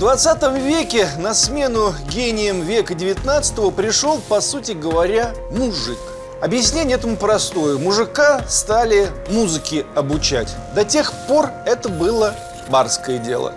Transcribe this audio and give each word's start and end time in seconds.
20 0.00 0.42
веке 0.62 1.10
на 1.18 1.34
смену 1.34 1.92
гением 2.08 2.62
века 2.62 2.94
19 2.94 3.74
пришел, 3.74 4.18
по 4.30 4.40
сути 4.40 4.72
говоря, 4.72 5.34
мужик. 5.50 5.98
Объяснение 6.40 6.96
этому 6.96 7.18
простое. 7.18 7.76
Мужика 7.76 8.42
стали 8.48 9.10
музыке 9.28 9.84
обучать. 9.94 10.56
До 10.74 10.86
тех 10.86 11.12
пор 11.28 11.50
это 11.66 11.90
было 11.90 12.34
барское 12.70 13.18
дело. 13.18 13.52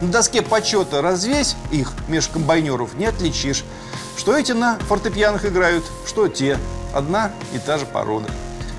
На 0.00 0.12
доске 0.12 0.40
почета 0.40 1.02
развесь 1.02 1.56
их 1.72 1.92
меж 2.06 2.28
комбайнеров, 2.28 2.94
не 2.94 3.06
отличишь. 3.06 3.64
Что 4.16 4.38
эти 4.38 4.52
на 4.52 4.78
фортепианах 4.78 5.46
играют, 5.46 5.84
что 6.06 6.28
те. 6.28 6.58
Одна 6.94 7.32
и 7.52 7.58
та 7.58 7.76
же 7.76 7.86
порода. 7.86 8.28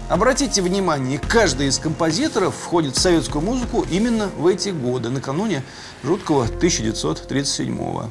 Обратите 0.10 0.64
внимание, 0.64 1.20
каждый 1.20 1.68
из 1.68 1.78
композиторов 1.78 2.56
входит 2.56 2.98
в 2.98 3.00
советскую 3.00 3.44
музыку 3.46 3.86
именно 3.92 4.28
в 4.38 4.48
эти 4.48 4.70
годы, 4.70 5.10
накануне 5.10 5.64
жуткого 6.04 6.46
1937 6.46 7.78
-го. 7.78 8.08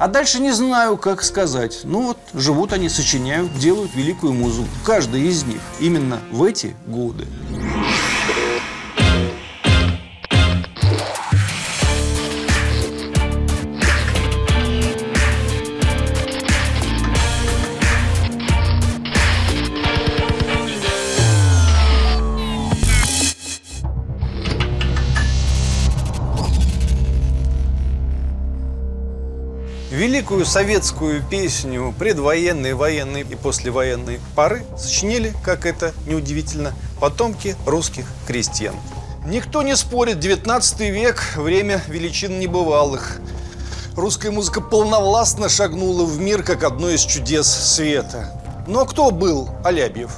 А 0.00 0.08
дальше 0.08 0.40
не 0.40 0.50
знаю, 0.50 0.96
как 0.96 1.22
сказать. 1.22 1.82
Ну 1.84 2.02
вот, 2.02 2.18
живут 2.34 2.72
они, 2.72 2.88
сочиняют, 2.88 3.56
делают 3.58 3.94
великую 3.94 4.32
музыку. 4.32 4.66
Каждый 4.84 5.22
из 5.22 5.44
них 5.44 5.60
именно 5.78 6.18
в 6.32 6.42
эти 6.42 6.74
годы. 6.88 7.26
Великую 30.26 30.44
советскую 30.44 31.22
песню 31.22 31.94
предвоенной, 31.96 32.74
военной 32.74 33.20
и 33.20 33.36
послевоенной 33.36 34.18
поры 34.34 34.64
сочинили, 34.76 35.32
как 35.44 35.64
это 35.64 35.94
неудивительно, 36.04 36.74
потомки 36.98 37.54
русских 37.64 38.06
крестьян. 38.26 38.74
Никто 39.24 39.62
не 39.62 39.76
спорит, 39.76 40.18
19 40.18 40.80
век– 40.80 41.22
время 41.36 41.80
величин 41.86 42.40
небывалых. 42.40 43.20
Русская 43.94 44.32
музыка 44.32 44.60
полновластно 44.60 45.48
шагнула 45.48 46.04
в 46.04 46.18
мир, 46.18 46.42
как 46.42 46.64
одно 46.64 46.90
из 46.90 47.02
чудес 47.02 47.46
света. 47.46 48.42
Но 48.66 48.84
кто 48.84 49.12
был 49.12 49.50
Алябьев? 49.62 50.10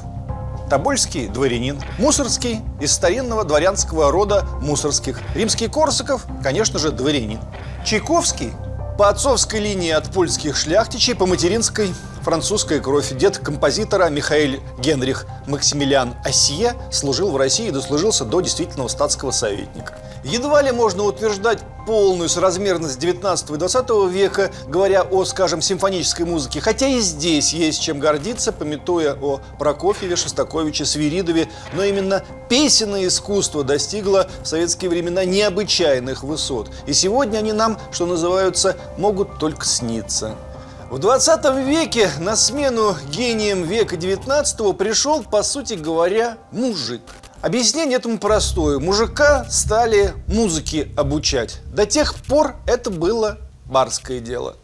Тобольский 0.70 1.28
дворянин, 1.28 1.82
Мусорский 1.98 2.62
из 2.80 2.92
старинного 2.92 3.44
дворянского 3.44 4.10
рода 4.10 4.46
Мусорских. 4.62 5.20
Римский 5.34 5.68
Корсаков, 5.68 6.24
конечно 6.42 6.78
же, 6.78 6.92
дворянин. 6.92 7.40
Чайковский 7.84 8.54
по 8.98 9.08
отцовской 9.08 9.60
линии 9.60 9.92
от 9.92 10.10
польских 10.10 10.56
шляхтичей, 10.56 11.14
по 11.14 11.24
материнской 11.24 11.94
французская 12.28 12.78
кровь. 12.78 13.10
Дед 13.16 13.38
композитора 13.38 14.10
Михаил 14.10 14.60
Генрих 14.78 15.24
Максимилиан 15.46 16.14
Осье 16.22 16.74
служил 16.92 17.30
в 17.30 17.38
России 17.38 17.68
и 17.68 17.70
дослужился 17.70 18.26
до 18.26 18.42
действительного 18.42 18.88
статского 18.88 19.30
советника. 19.30 19.96
Едва 20.24 20.60
ли 20.60 20.70
можно 20.70 21.04
утверждать 21.04 21.60
полную 21.86 22.28
соразмерность 22.28 22.98
19 22.98 23.48
и 23.48 23.56
20 23.56 23.90
века, 24.10 24.50
говоря 24.66 25.04
о, 25.04 25.24
скажем, 25.24 25.62
симфонической 25.62 26.26
музыке, 26.26 26.60
хотя 26.60 26.86
и 26.86 27.00
здесь 27.00 27.54
есть 27.54 27.80
чем 27.80 27.98
гордиться, 27.98 28.52
пометуя 28.52 29.14
о 29.14 29.40
Прокофьеве, 29.58 30.14
Шостаковиче, 30.14 30.84
Свиридове, 30.84 31.48
но 31.72 31.82
именно 31.82 32.22
песенное 32.50 33.06
искусство 33.06 33.64
достигло 33.64 34.28
в 34.42 34.46
советские 34.46 34.90
времена 34.90 35.24
необычайных 35.24 36.22
высот. 36.22 36.68
И 36.86 36.92
сегодня 36.92 37.38
они 37.38 37.54
нам, 37.54 37.78
что 37.90 38.04
называется, 38.04 38.76
могут 38.98 39.38
только 39.38 39.64
сниться. 39.64 40.36
В 40.90 40.98
20 40.98 41.44
веке 41.66 42.10
на 42.18 42.36
смену 42.36 42.96
гением 43.10 43.64
века 43.64 43.96
19 43.96 44.76
пришел, 44.76 45.22
по 45.22 45.42
сути 45.42 45.74
говоря, 45.74 46.38
мужик– 46.50 47.02
Объяснение 47.40 47.98
этому 47.98 48.18
простое. 48.18 48.80
Мужика 48.80 49.44
стали 49.48 50.12
музыке 50.26 50.88
обучать. 50.96 51.60
До 51.72 51.86
тех 51.86 52.16
пор 52.16 52.56
это 52.66 52.90
было 52.90 53.38
барское 53.64 54.18
дело. 54.18 54.56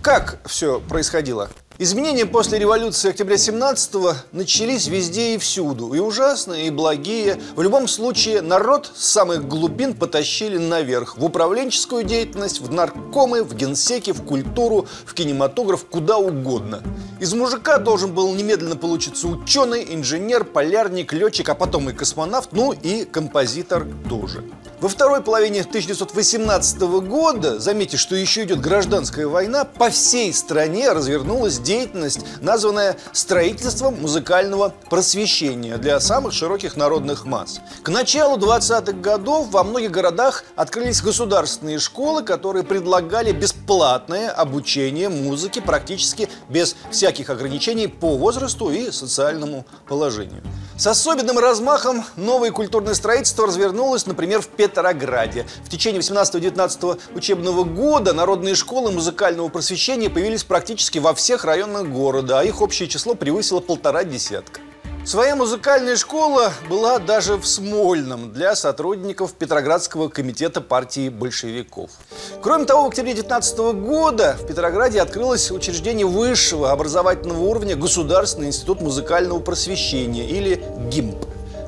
Как 0.00 0.38
все 0.46 0.80
происходило? 0.80 1.50
Изменения 1.82 2.26
после 2.26 2.58
революции 2.58 3.08
октября 3.08 3.36
17-го 3.36 4.12
начались 4.32 4.86
везде 4.86 5.32
и 5.32 5.38
всюду. 5.38 5.94
И 5.94 5.98
ужасные, 5.98 6.66
и 6.66 6.70
благие. 6.70 7.40
В 7.56 7.62
любом 7.62 7.88
случае, 7.88 8.42
народ 8.42 8.92
с 8.94 9.06
самых 9.06 9.48
глубин 9.48 9.94
потащили 9.94 10.58
наверх. 10.58 11.16
В 11.16 11.24
управленческую 11.24 12.04
деятельность, 12.04 12.60
в 12.60 12.70
наркомы, 12.70 13.42
в 13.42 13.54
генсеки, 13.54 14.12
в 14.12 14.22
культуру, 14.26 14.88
в 15.06 15.14
кинематограф, 15.14 15.86
куда 15.86 16.18
угодно. 16.18 16.82
Из 17.20 17.34
мужика 17.34 17.76
должен 17.76 18.14
был 18.14 18.34
немедленно 18.34 18.76
получиться 18.76 19.28
ученый, 19.28 19.86
инженер, 19.90 20.42
полярник, 20.42 21.12
летчик, 21.12 21.50
а 21.50 21.54
потом 21.54 21.90
и 21.90 21.92
космонавт, 21.92 22.52
ну 22.52 22.72
и 22.72 23.04
композитор 23.04 23.86
тоже. 24.08 24.42
Во 24.80 24.88
второй 24.88 25.20
половине 25.20 25.60
1918 25.60 26.80
года, 26.80 27.60
заметьте, 27.60 27.98
что 27.98 28.16
еще 28.16 28.44
идет 28.44 28.62
гражданская 28.62 29.26
война, 29.26 29.66
по 29.66 29.90
всей 29.90 30.32
стране 30.32 30.90
развернулась 30.92 31.58
деятельность, 31.58 32.20
названная 32.40 32.96
строительством 33.12 34.00
музыкального 34.00 34.72
просвещения 34.88 35.76
для 35.76 36.00
самых 36.00 36.32
широких 36.32 36.76
народных 36.78 37.26
масс. 37.26 37.60
К 37.82 37.90
началу 37.90 38.38
20-х 38.38 38.92
годов 38.92 39.48
во 39.50 39.62
многих 39.62 39.90
городах 39.90 40.44
открылись 40.56 41.02
государственные 41.02 41.78
школы, 41.78 42.22
которые 42.22 42.62
предлагали 42.62 43.32
бесплатное 43.32 44.30
обучение 44.30 45.10
музыке 45.10 45.60
практически 45.60 46.30
без 46.48 46.74
всяких 46.90 47.09
ограничений 47.18 47.88
по 47.88 48.16
возрасту 48.16 48.70
и 48.70 48.90
социальному 48.92 49.66
положению. 49.88 50.42
С 50.76 50.86
особенным 50.86 51.38
размахом 51.38 52.04
новое 52.16 52.52
культурное 52.52 52.94
строительство 52.94 53.46
развернулось, 53.46 54.06
например, 54.06 54.40
в 54.40 54.46
Петрограде. 54.46 55.46
В 55.64 55.68
течение 55.68 56.00
18-19 56.00 57.00
учебного 57.14 57.64
года 57.64 58.12
народные 58.12 58.54
школы 58.54 58.92
музыкального 58.92 59.48
просвещения 59.48 60.08
появились 60.08 60.44
практически 60.44 60.98
во 60.98 61.12
всех 61.12 61.44
районах 61.44 61.88
города, 61.88 62.40
а 62.40 62.44
их 62.44 62.62
общее 62.62 62.88
число 62.88 63.14
превысило 63.14 63.60
полтора 63.60 64.04
десятка. 64.04 64.60
Своя 65.04 65.34
музыкальная 65.34 65.96
школа 65.96 66.52
была 66.68 66.98
даже 66.98 67.36
в 67.36 67.46
Смольном 67.46 68.32
для 68.32 68.54
сотрудников 68.54 69.32
Петроградского 69.32 70.08
комитета 70.08 70.60
партии 70.60 71.08
большевиков. 71.08 71.90
Кроме 72.42 72.66
того, 72.66 72.84
в 72.84 72.88
октябре 72.88 73.14
19 73.14 73.58
года 73.82 74.36
в 74.40 74.46
Петрограде 74.46 75.00
открылось 75.00 75.50
учреждение 75.50 76.06
высшего 76.06 76.70
образовательного 76.70 77.40
уровня 77.42 77.76
Государственный 77.76 78.48
институт 78.48 78.82
музыкального 78.82 79.40
просвещения 79.40 80.26
или 80.26 80.62
ГИМП. 80.90 81.24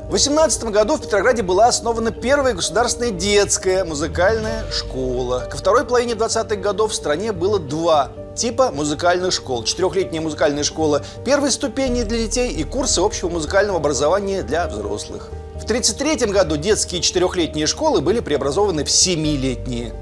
В 0.09 0.13
18 0.13 0.65
году 0.65 0.97
в 0.97 1.01
Петрограде 1.01 1.43
была 1.43 1.69
основана 1.69 2.11
первая 2.11 2.53
государственная 2.53 3.13
детская 3.13 3.83
музыкальная 3.85 4.71
школа. 4.71 5.49
Ко 5.51 5.57
второй 5.57 5.87
половине 5.87 6.13
20-х 6.13 6.57
годов 6.57 6.93
в 6.93 6.95
стране 6.95 7.33
было 7.33 7.59
два 7.59 8.13
типа 8.35 8.71
музыкальных 8.71 9.33
школ. 9.33 9.65
Четырехлетняя 9.65 10.23
музыкальная 10.23 10.65
школа 10.65 11.03
первой 11.25 11.51
ступени 11.51 12.03
для 12.03 12.19
детей 12.19 12.51
и 12.51 12.65
курсы 12.65 13.01
общего 13.01 13.29
музыкального 13.29 13.79
образования 13.79 14.43
для 14.43 14.67
взрослых. 14.67 15.29
В 15.55 15.65
1933 15.65 16.33
году 16.33 16.57
детские 16.57 17.01
четырехлетние 17.01 17.67
школы 17.67 18.01
были 18.01 18.21
преобразованы 18.21 18.85
в 18.85 18.91
семилетние. 18.91 19.95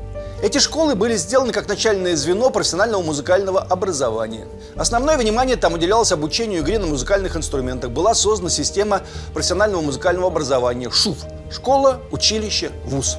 Эти 0.42 0.56
школы 0.56 0.94
были 0.94 1.16
сделаны 1.16 1.52
как 1.52 1.68
начальное 1.68 2.16
звено 2.16 2.48
профессионального 2.48 3.02
музыкального 3.02 3.60
образования. 3.60 4.46
Основное 4.74 5.18
внимание 5.18 5.56
там 5.56 5.74
уделялось 5.74 6.12
обучению 6.12 6.62
игре 6.62 6.78
на 6.78 6.86
музыкальных 6.86 7.36
инструментах. 7.36 7.90
Была 7.90 8.14
создана 8.14 8.48
система 8.48 9.02
профессионального 9.34 9.82
музыкального 9.82 10.28
образования 10.28 10.88
ШУФ– 10.88 11.18
школа, 11.50 12.00
училище, 12.10 12.70
вуз. 12.86 13.18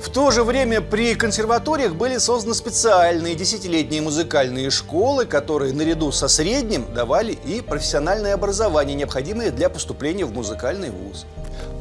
В 0.00 0.08
то 0.08 0.30
же 0.30 0.44
время 0.44 0.80
при 0.80 1.14
консерваториях 1.14 1.94
были 1.94 2.16
созданы 2.16 2.54
специальные 2.54 3.34
десятилетние 3.34 4.00
музыкальные 4.00 4.70
школы, 4.70 5.26
которые 5.26 5.74
наряду 5.74 6.10
со 6.10 6.26
средним 6.26 6.86
давали 6.94 7.32
и 7.32 7.60
профессиональное 7.60 8.32
образование, 8.32 8.96
необходимое 8.96 9.50
для 9.50 9.68
поступления 9.68 10.24
в 10.24 10.32
музыкальный 10.32 10.88
вуз. 10.90 11.26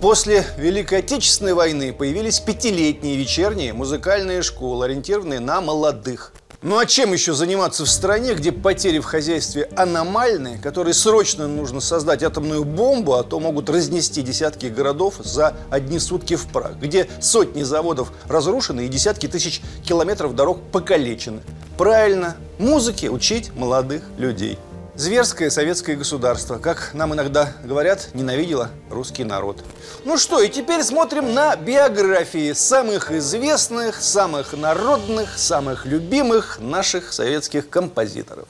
После 0.01 0.45
Великой 0.57 0.99
Отечественной 0.99 1.53
войны 1.53 1.93
появились 1.93 2.41
пятилетние 2.41 3.15
вечерние 3.15 3.71
музыкальные 3.71 4.41
школы, 4.41 4.85
ориентированные 4.85 5.39
на 5.39 5.61
молодых. 5.61 6.33
Ну 6.61 6.77
а 6.77 6.85
чем 6.85 7.13
еще 7.13 7.33
заниматься 7.33 7.85
в 7.85 7.89
стране, 7.89 8.33
где 8.33 8.51
потери 8.51 8.99
в 8.99 9.05
хозяйстве 9.05 9.69
аномальные, 9.77 10.57
которые 10.57 10.93
срочно 10.93 11.47
нужно 11.47 11.79
создать 11.79 12.21
атомную 12.21 12.65
бомбу, 12.65 13.13
а 13.13 13.23
то 13.23 13.39
могут 13.39 13.69
разнести 13.69 14.21
десятки 14.21 14.65
городов 14.65 15.15
за 15.19 15.55
одни 15.69 15.99
сутки 15.99 16.35
в 16.35 16.47
прах, 16.47 16.73
где 16.75 17.09
сотни 17.21 17.63
заводов 17.63 18.11
разрушены 18.27 18.87
и 18.87 18.89
десятки 18.89 19.27
тысяч 19.27 19.61
километров 19.85 20.35
дорог 20.35 20.59
покалечены? 20.69 21.43
Правильно, 21.77 22.35
музыке 22.57 23.09
учить 23.09 23.55
молодых 23.55 24.03
людей. 24.17 24.59
Зверское 24.99 25.49
советское 25.49 25.95
государство, 25.95 26.57
как 26.57 26.93
нам 26.93 27.13
иногда 27.13 27.53
говорят, 27.63 28.09
ненавидело 28.13 28.69
русский 28.89 29.23
народ. 29.23 29.63
Ну 30.03 30.17
что, 30.17 30.41
и 30.41 30.49
теперь 30.49 30.83
смотрим 30.83 31.33
на 31.33 31.55
биографии 31.55 32.51
самых 32.51 33.09
известных, 33.09 33.95
самых 33.95 34.51
народных, 34.51 35.37
самых 35.37 35.85
любимых 35.85 36.59
наших 36.59 37.13
советских 37.13 37.69
композиторов. 37.69 38.49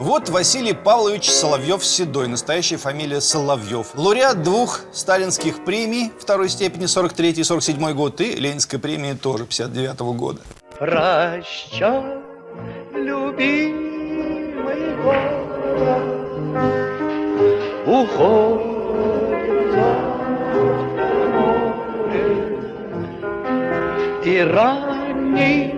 Вот 0.00 0.28
Василий 0.30 0.72
Павлович 0.72 1.28
Соловьев-Седой, 1.28 2.26
настоящая 2.26 2.78
фамилия 2.78 3.20
Соловьев. 3.20 3.88
Лауреат 3.94 4.42
двух 4.42 4.80
сталинских 4.92 5.62
премий 5.62 6.10
второй 6.18 6.48
степени, 6.48 6.86
43 6.86 7.32
и 7.32 7.44
47 7.44 7.92
год, 7.92 8.18
и 8.22 8.32
Ленинской 8.32 8.78
премии 8.78 9.12
тоже 9.12 9.44
59 9.44 10.00
-го 10.00 10.14
года. 10.14 10.40
Прощай, 10.78 12.02
любимый 12.94 14.96
город, 15.04 15.46
уходит 17.86 18.70
море, 22.06 22.58
и 24.24 24.38
ранний 24.40 25.69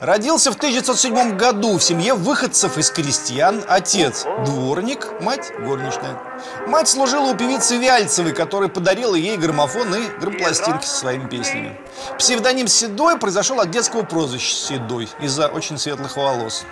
Родился 0.00 0.50
в 0.50 0.56
1907 0.56 1.36
году 1.36 1.76
в 1.76 1.82
семье 1.82 2.14
выходцев 2.14 2.78
из 2.78 2.90
крестьян. 2.90 3.62
Отец– 3.68 4.24
дворник, 4.46 5.20
мать– 5.20 5.52
горничная. 5.58 6.18
Мать 6.66 6.88
служила 6.88 7.32
у 7.32 7.36
певицы 7.36 7.76
Вяльцевой, 7.76 8.32
которая 8.32 8.70
подарила 8.70 9.14
ей 9.14 9.36
граммофон 9.36 9.94
и 9.94 10.18
грампластинки 10.18 10.86
со 10.86 10.96
своими 10.96 11.28
песнями. 11.28 11.78
Псевдоним 12.18 12.66
Седой 12.66 13.18
произошел 13.18 13.60
от 13.60 13.70
детского 13.70 14.02
прозвища 14.02 14.54
Седой 14.54 15.06
из-за 15.20 15.48
очень 15.48 15.76
светлых 15.76 16.16
волос. 16.16 16.64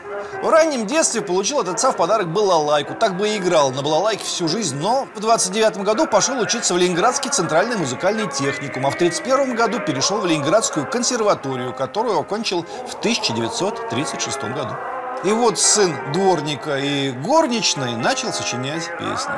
В 0.43 0.49
раннем 0.49 0.87
детстве 0.87 1.21
получил 1.21 1.59
от 1.59 1.69
отца 1.69 1.91
в 1.91 1.97
подарок 1.97 2.29
балалайку. 2.33 2.95
Так 2.95 3.17
бы 3.17 3.29
и 3.29 3.39
играл 3.39 3.71
на 3.73 3.83
балалайке 3.83 4.25
всю 4.25 4.47
жизнь, 4.47 4.77
но 4.77 5.09
в 5.15 5.21
29 5.21 5.79
году 5.79 6.07
пошел 6.07 6.39
учиться 6.39 6.75
в 6.75 6.79
Ленинградский 6.79 7.31
центральный 7.31 7.77
музыкальный 7.77 8.31
техникум, 8.31 8.87
а 8.87 8.91
в 8.91 8.97
31 8.97 9.57
году 9.57 9.81
перешел 9.81 10.19
в 10.19 10.27
Ленинградскую 10.27 10.89
консерваторию, 10.89 11.75
которую 11.75 12.19
окончил 12.19 12.65
в 12.89 12.95
1936 12.99 14.41
году. 14.43 14.77
И 15.25 15.33
вот 15.33 15.59
сын 15.59 16.13
дворника 16.13 16.79
и 16.79 17.11
горничной 17.11 17.97
начал 17.97 18.33
сочинять 18.33 18.89
песни. 18.99 19.35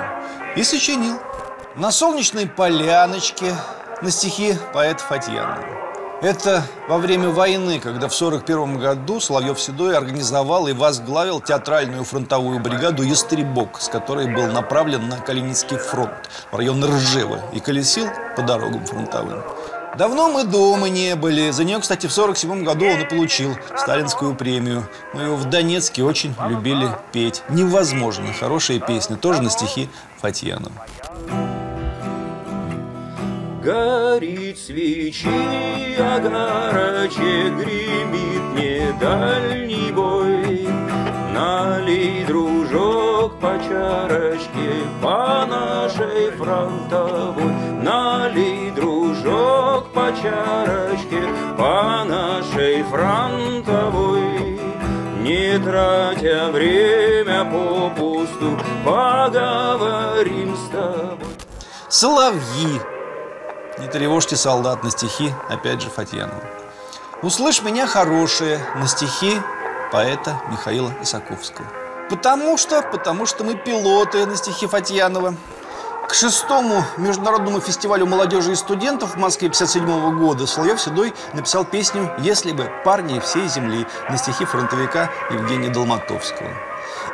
И 0.56 0.62
сочинил. 0.62 1.18
На 1.76 1.92
солнечной 1.92 2.46
поляночке 2.46 3.54
на 4.02 4.10
стихи 4.10 4.58
поэта 4.74 5.02
Фатьянова. 5.04 5.89
Это 6.22 6.64
во 6.86 6.98
время 6.98 7.30
войны, 7.30 7.80
когда 7.80 8.08
в 8.08 8.14
1941 8.14 8.78
году 8.78 9.20
Соловьев-Седой 9.20 9.96
организовал 9.96 10.68
и 10.68 10.74
возглавил 10.74 11.40
театральную 11.40 12.04
фронтовую 12.04 12.60
бригаду 12.60 13.02
«Ястребок», 13.02 13.80
с 13.80 13.88
которой 13.88 14.26
был 14.26 14.46
направлен 14.48 15.08
на 15.08 15.16
Калининский 15.16 15.78
фронт 15.78 16.28
в 16.52 16.56
район 16.56 16.84
Ржева 16.84 17.40
и 17.54 17.60
колесил 17.60 18.06
по 18.36 18.42
дорогам 18.42 18.84
фронтовым. 18.84 19.42
Давно 19.96 20.30
мы 20.30 20.44
дома 20.44 20.90
не 20.90 21.16
были. 21.16 21.50
За 21.52 21.64
нее, 21.64 21.80
кстати, 21.80 22.06
в 22.06 22.12
47 22.12 22.64
году 22.64 22.86
он 22.86 23.00
и 23.00 23.08
получил 23.08 23.56
сталинскую 23.76 24.34
премию. 24.34 24.86
Мы 25.14 25.22
его 25.22 25.36
в 25.36 25.46
Донецке 25.46 26.04
очень 26.04 26.34
любили 26.48 26.88
петь. 27.12 27.42
Невозможно. 27.48 28.26
Хорошая 28.38 28.78
песня, 28.78 29.16
тоже 29.16 29.40
на 29.40 29.48
стихи 29.48 29.88
Фатьянова. 30.20 30.72
Горит 33.62 34.58
свечи, 34.58 35.28
огарочек 35.98 37.58
гремит 37.58 38.42
не 38.54 38.90
дальний 38.98 39.92
бой. 39.92 40.66
Налей, 41.34 42.24
дружок, 42.24 43.38
по 43.38 43.58
чарочке 43.68 44.82
по 45.02 45.44
нашей 45.44 46.30
фронтовой. 46.38 47.52
Налей, 47.82 48.70
дружок, 48.70 49.92
по 49.92 50.10
чарочке 50.22 51.22
по 51.58 52.02
нашей 52.08 52.82
фронтовой. 52.84 54.58
Не 55.20 55.58
тратя 55.58 56.50
время 56.50 57.44
попусту, 57.44 58.58
поговорим 58.86 60.56
с 60.56 60.70
тобой. 60.70 61.34
Соловьи 61.90 62.80
не 63.80 63.88
тревожьте 63.88 64.36
солдат 64.36 64.84
на 64.84 64.90
стихи, 64.90 65.32
опять 65.48 65.80
же, 65.80 65.88
Фатьянова. 65.88 66.42
Услышь 67.22 67.62
меня 67.62 67.86
хорошее 67.86 68.60
на 68.76 68.86
стихи 68.86 69.40
поэта 69.90 70.40
Михаила 70.50 70.92
Исаковского. 71.02 71.66
Потому 72.08 72.56
что, 72.56 72.82
потому 72.82 73.26
что 73.26 73.44
мы 73.44 73.54
пилоты 73.54 74.26
на 74.26 74.36
стихи 74.36 74.66
Фатьянова. 74.66 75.34
К 76.08 76.14
шестому 76.14 76.84
международному 76.96 77.60
фестивалю 77.60 78.04
молодежи 78.04 78.52
и 78.52 78.56
студентов 78.56 79.14
в 79.14 79.18
Москве 79.18 79.48
57 79.48 80.18
года 80.18 80.46
Соловьев 80.46 80.80
Седой 80.80 81.14
написал 81.34 81.64
песню 81.64 82.12
«Если 82.18 82.50
бы 82.50 82.68
парни 82.84 83.20
всей 83.20 83.46
земли» 83.46 83.86
на 84.08 84.16
стихи 84.16 84.44
фронтовика 84.44 85.08
Евгения 85.30 85.68
Долматовского. 85.68 86.50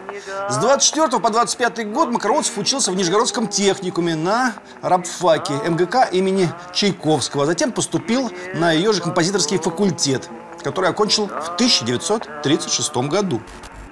С 0.49 0.58
24 0.58 1.18
по 1.20 1.28
25 1.28 1.92
год 1.92 2.11
Макроусов 2.11 2.56
учился 2.58 2.92
в 2.92 2.96
Нижегородском 2.96 3.49
техникуме 3.49 4.14
на 4.14 4.54
рабфаке 4.80 5.54
МГК 5.54 6.04
имени 6.04 6.49
Чайковского. 6.73 7.46
Затем 7.46 7.73
поступил 7.73 8.30
на 8.54 8.70
ее 8.70 8.92
же 8.92 9.02
композиторский 9.02 9.58
факультет, 9.58 10.30
который 10.62 10.88
окончил 10.90 11.26
в 11.26 11.54
1936 11.54 12.96
году. 13.08 13.42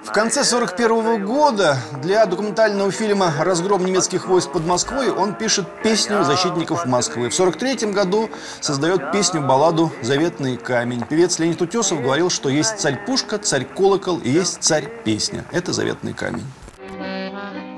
В 0.05 0.11
конце 0.11 0.41
1941 0.41 1.25
года 1.25 1.77
для 2.03 2.25
документального 2.27 2.91
фильма 2.91 3.33
«Разгром 3.39 3.83
немецких 3.83 4.27
войск 4.27 4.51
под 4.51 4.65
Москвой» 4.65 5.09
он 5.09 5.33
пишет 5.33 5.65
песню 5.83 6.23
защитников 6.23 6.85
Москвы. 6.85 7.31
В 7.31 7.33
1943 7.33 7.91
году 7.91 8.29
создает 8.61 9.11
песню-балладу 9.11 9.91
«Заветный 10.03 10.57
камень». 10.57 11.03
Певец 11.09 11.39
Леонид 11.39 11.59
Утесов 11.61 12.03
говорил, 12.03 12.29
что 12.29 12.49
есть 12.49 12.77
царь-пушка, 12.77 13.39
царь-колокол 13.39 14.19
и 14.19 14.29
есть 14.29 14.61
царь-песня. 14.61 15.43
Это 15.51 15.73
«Заветный 15.73 16.13
камень». 16.13 16.45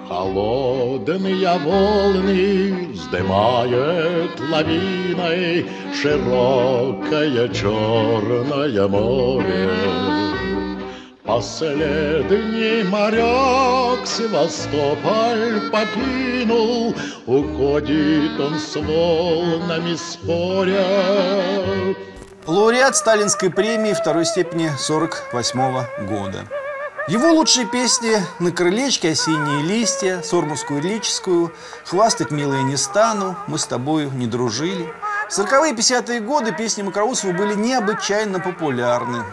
Холодные 0.10 1.60
волны 1.60 2.90
вздымает 2.94 4.40
лавиной 4.52 5.66
Широкое 5.94 7.48
черное 7.50 8.88
море. 8.88 10.17
Последний 11.28 12.84
моряк 12.84 14.08
Севастополь 14.08 15.70
покинул, 15.70 16.96
Уходит 17.26 18.40
он 18.40 18.58
с 18.58 18.76
волнами 18.76 19.96
споря. 19.96 21.96
Лауреат 22.46 22.96
Сталинской 22.96 23.50
премии 23.50 23.92
второй 23.92 24.26
степени 24.26 24.72
48 24.80 26.08
года. 26.08 26.48
Его 27.10 27.34
лучшие 27.34 27.66
песни 27.66 28.16
«На 28.40 28.52
крылечке 28.52 29.12
осенние 29.12 29.64
листья», 29.64 30.22
«Сормовскую 30.22 30.82
лирическую», 30.82 31.54
«Хвастать, 31.84 32.32
милая, 32.32 32.64
не 32.64 32.78
стану», 32.78 33.36
«Мы 33.48 33.60
с 33.60 33.66
тобою 33.66 34.12
не 34.12 34.28
дружили». 34.28 34.94
В 35.30 35.38
40-е 35.38 35.74
и 35.74 35.76
50-е 35.76 36.22
годы 36.22 36.54
песни 36.54 36.84
Макроусова 36.84 37.34
были 37.34 37.54
необычайно 37.54 38.40
популярны. 38.40 39.24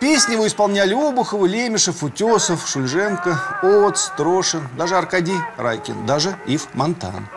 Песни 0.00 0.34
его 0.34 0.46
исполняли 0.46 0.94
Обухова, 0.94 1.44
Лемешев, 1.44 2.04
Утесов, 2.04 2.68
Шульженко, 2.68 3.58
Оц, 3.62 4.10
Трошин, 4.16 4.68
даже 4.76 4.96
Аркадий 4.96 5.38
Райкин, 5.56 6.06
даже 6.06 6.38
Ив 6.46 6.68
Монтан. 6.74 7.28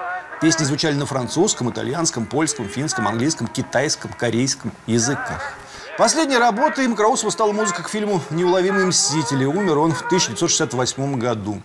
Песни 0.42 0.64
звучали 0.64 0.94
на 0.94 1.08
французском, 1.08 1.72
итальянском, 1.72 2.26
польском, 2.26 2.68
финском, 2.68 3.08
английском, 3.08 3.48
китайском, 3.48 4.14
корейском 4.14 4.72
языках. 4.86 5.56
Последней 5.98 6.38
работой 6.38 6.88
Макроусова 6.88 7.32
стала 7.32 7.52
музыка 7.52 7.82
к 7.82 7.90
фильму 7.90 8.22
«Неуловимые 8.30 8.86
мстители». 8.86 9.46
Умер 9.46 9.80
он 9.80 9.94
в 9.94 10.02
1968 10.04 11.18
году. 11.18 11.62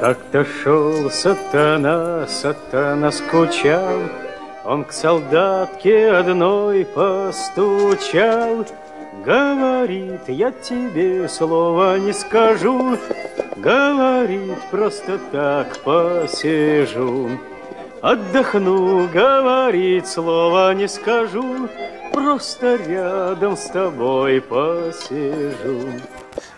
Как-то 0.00 0.44
шел 0.44 1.10
сатана, 1.10 2.24
сатана 2.28 3.10
скучал, 3.10 3.98
Он 4.64 4.84
к 4.84 4.92
солдатке 4.92 6.12
одной 6.12 6.84
постучал. 6.84 8.64
Говорит, 9.24 10.20
я 10.28 10.52
тебе 10.52 11.28
слова 11.28 11.98
не 11.98 12.12
скажу, 12.12 12.96
Говорит, 13.56 14.58
просто 14.70 15.18
так 15.32 15.76
посижу. 15.78 17.30
Отдохну, 18.00 19.08
говорит, 19.08 20.06
слова 20.06 20.74
не 20.74 20.86
скажу, 20.86 21.68
Просто 22.12 22.76
рядом 22.76 23.56
с 23.56 23.66
тобой 23.66 24.40
посижу. 24.40 25.88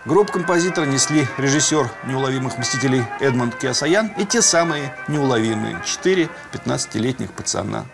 Гроб 0.03 0.31
композитора 0.31 0.87
несли 0.87 1.27
режиссер 1.37 1.91
«Неуловимых 2.07 2.57
мстителей» 2.57 3.03
Эдмонд 3.19 3.53
Киасаян 3.55 4.07
и 4.17 4.25
те 4.25 4.41
самые 4.41 4.95
неуловимые 5.07 5.79
четыре 5.85 6.27
15-летних 6.53 7.31
пацана. 7.33 7.85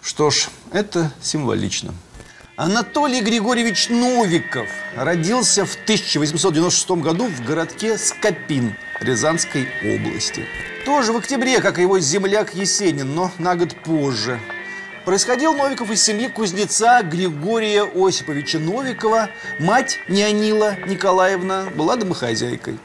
Что 0.00 0.30
ж, 0.30 0.48
это 0.72 1.12
символично. 1.22 1.94
Анатолий 2.56 3.20
Григорьевич 3.20 3.88
Новиков 3.88 4.66
родился 4.96 5.64
в 5.64 5.74
1896 5.74 6.90
году 7.02 7.28
в 7.28 7.44
городке 7.44 7.96
Скопин 7.98 8.74
Рязанской 8.98 9.68
области. 9.84 10.44
Тоже 10.84 11.12
в 11.12 11.18
октябре, 11.18 11.60
как 11.60 11.78
и 11.78 11.82
его 11.82 12.00
земляк 12.00 12.52
Есенин, 12.52 13.14
но 13.14 13.30
на 13.38 13.54
год 13.54 13.76
позже. 13.84 14.40
Происходил 15.04 15.52
Новиков 15.54 15.90
из 15.90 16.00
семьи 16.00 16.28
кузнеца 16.28 17.02
Григория 17.02 17.82
Осиповича 17.82 18.60
Новикова. 18.60 19.30
Мать 19.58 19.98
Неонила 20.08 20.76
Николаевна 20.86 21.64
была 21.74 21.96
домохозяйкой. 21.96 22.78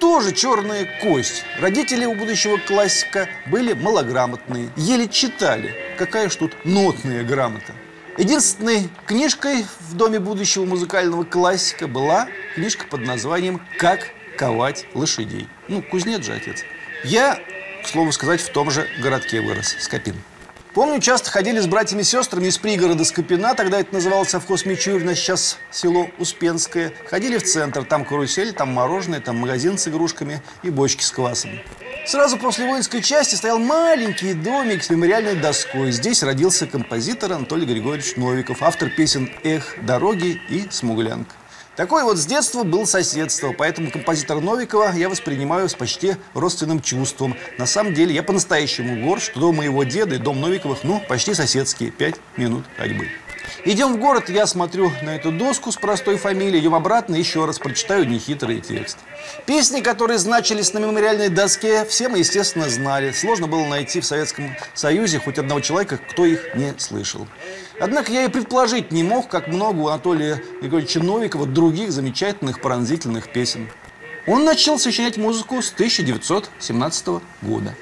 Тоже 0.00 0.32
черная 0.32 0.88
кость. 1.00 1.44
Родители 1.60 2.06
у 2.06 2.14
будущего 2.16 2.56
классика 2.56 3.28
были 3.46 3.74
малограмотные, 3.74 4.70
еле 4.76 5.06
читали. 5.06 5.76
Какая 5.96 6.28
ж 6.28 6.34
тут 6.34 6.64
нотная 6.64 7.22
грамота. 7.22 7.72
Единственной 8.18 8.88
книжкой 9.06 9.64
в 9.78 9.94
доме 9.94 10.18
будущего 10.18 10.64
музыкального 10.64 11.22
классика 11.22 11.86
была 11.86 12.26
книжка 12.56 12.84
под 12.86 13.02
названием 13.02 13.60
«Как 13.78 14.08
ковать 14.36 14.86
лошадей». 14.94 15.48
Ну, 15.68 15.82
кузнец 15.82 16.24
же 16.24 16.32
отец. 16.32 16.64
Я, 17.04 17.38
к 17.84 17.86
слову 17.86 18.10
сказать, 18.10 18.40
в 18.40 18.50
том 18.50 18.72
же 18.72 18.88
городке 19.00 19.40
вырос, 19.40 19.76
Скопин. 19.78 20.16
Помню, 20.72 21.00
часто 21.00 21.30
ходили 21.30 21.58
с 21.58 21.66
братьями 21.66 22.02
и 22.02 22.04
сестрами 22.04 22.46
из 22.46 22.56
пригорода 22.56 23.04
Скопина, 23.04 23.56
тогда 23.56 23.80
это 23.80 23.92
называлось 23.92 24.28
совхоз 24.28 24.64
Мичурина, 24.64 25.16
сейчас 25.16 25.58
село 25.72 26.08
Успенское. 26.18 26.92
Ходили 27.08 27.38
в 27.38 27.42
центр, 27.42 27.84
там 27.84 28.04
карусель, 28.04 28.52
там 28.52 28.72
мороженое, 28.72 29.20
там 29.20 29.38
магазин 29.38 29.78
с 29.78 29.88
игрушками 29.88 30.40
и 30.62 30.70
бочки 30.70 31.02
с 31.02 31.10
квасом. 31.10 31.50
Сразу 32.06 32.38
после 32.38 32.66
воинской 32.66 33.02
части 33.02 33.34
стоял 33.34 33.58
маленький 33.58 34.32
домик 34.32 34.84
с 34.84 34.90
мемориальной 34.90 35.34
доской. 35.34 35.90
Здесь 35.90 36.22
родился 36.22 36.68
композитор 36.68 37.32
Анатолий 37.32 37.66
Григорьевич 37.66 38.16
Новиков, 38.16 38.62
автор 38.62 38.90
песен 38.90 39.28
«Эх, 39.42 39.74
дороги» 39.82 40.40
и 40.48 40.68
«Смуглянка». 40.70 41.39
Такое 41.76 42.04
вот 42.04 42.18
с 42.18 42.26
детства 42.26 42.64
было 42.64 42.84
соседство, 42.84 43.54
поэтому 43.56 43.90
композитора 43.90 44.40
Новикова 44.40 44.92
я 44.92 45.08
воспринимаю 45.08 45.68
с 45.68 45.74
почти 45.74 46.16
родственным 46.34 46.82
чувством. 46.82 47.36
На 47.58 47.66
самом 47.66 47.94
деле 47.94 48.14
я 48.14 48.22
по-настоящему 48.22 49.06
горд, 49.06 49.22
что 49.22 49.40
дом 49.40 49.56
моего 49.56 49.84
деда 49.84 50.16
и 50.16 50.18
дом 50.18 50.40
Новиковых, 50.40 50.80
ну, 50.82 51.00
почти 51.08 51.32
соседские, 51.32 51.90
пять 51.90 52.16
минут 52.36 52.64
ходьбы. 52.76 53.08
Идем 53.64 53.94
в 53.94 53.98
город, 53.98 54.28
я 54.28 54.46
смотрю 54.46 54.90
на 55.02 55.16
эту 55.16 55.30
доску 55.30 55.72
с 55.72 55.76
простой 55.76 56.16
фамилией, 56.16 56.60
идем 56.60 56.74
обратно, 56.74 57.14
еще 57.14 57.44
раз 57.44 57.58
прочитаю 57.58 58.08
нехитрый 58.08 58.60
текст. 58.60 58.98
Песни, 59.46 59.80
которые 59.80 60.18
значились 60.18 60.72
на 60.72 60.78
мемориальной 60.78 61.28
доске, 61.28 61.84
все 61.84 62.08
мы, 62.08 62.18
естественно, 62.18 62.68
знали. 62.68 63.12
Сложно 63.12 63.46
было 63.46 63.66
найти 63.66 64.00
в 64.00 64.06
Советском 64.06 64.56
Союзе 64.74 65.18
хоть 65.18 65.38
одного 65.38 65.60
человека, 65.60 65.98
кто 65.98 66.24
их 66.24 66.54
не 66.54 66.74
слышал. 66.78 67.26
Однако 67.80 68.12
я 68.12 68.24
и 68.24 68.28
предположить 68.28 68.92
не 68.92 69.02
мог, 69.02 69.28
как 69.28 69.48
много 69.48 69.80
у 69.80 69.88
Анатолия 69.88 70.42
Григорьевича 70.60 71.00
Новикова 71.00 71.46
других 71.46 71.92
замечательных 71.92 72.60
пронзительных 72.60 73.32
песен. 73.32 73.68
Он 74.26 74.44
начал 74.44 74.78
сочинять 74.78 75.16
музыку 75.16 75.62
с 75.62 75.72
1917 75.72 77.06
года. 77.42 77.74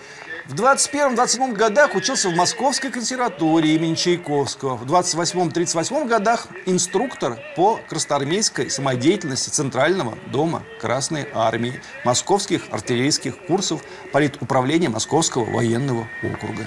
В 0.49 0.55
21-27 0.55 1.53
годах 1.53 1.95
учился 1.95 2.31
в 2.31 2.35
Московской 2.35 2.91
консерватории 2.91 3.75
имени 3.75 3.95
Чайковского. 3.95 4.77
В 4.77 4.85
28-38 4.91 6.09
годах 6.09 6.47
инструктор 6.65 7.39
по 7.55 7.79
красноармейской 7.87 8.71
самодеятельности 8.71 9.51
Центрального 9.51 10.17
дома 10.33 10.63
Красной 10.81 11.29
Армии, 11.35 11.83
московских 12.03 12.63
артиллерийских 12.71 13.37
курсов 13.45 13.83
политуправления 14.11 14.89
Московского 14.89 15.45
военного 15.45 16.09
округа. 16.23 16.67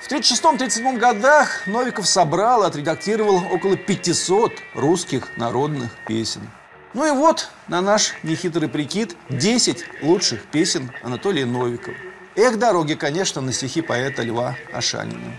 В 0.00 0.10
1936-1937 0.10 0.96
годах 0.96 1.66
Новиков 1.66 2.08
собрал 2.08 2.62
и 2.62 2.68
отредактировал 2.68 3.42
около 3.52 3.76
500 3.76 4.52
русских 4.72 5.36
народных 5.36 5.90
песен. 6.06 6.48
Ну 6.94 7.06
и 7.06 7.10
вот, 7.10 7.50
на 7.68 7.82
наш 7.82 8.14
нехитрый 8.22 8.70
прикид, 8.70 9.14
10 9.28 9.84
лучших 10.00 10.42
песен 10.46 10.90
Анатолия 11.02 11.44
Новикова. 11.44 11.94
Эх, 12.36 12.58
дороги, 12.58 12.94
конечно, 12.94 13.40
на 13.40 13.52
стихи 13.52 13.82
поэта 13.82 14.22
Льва 14.22 14.54
Ашанина. 14.72 15.36